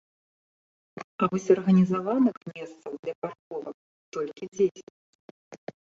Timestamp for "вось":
1.33-1.45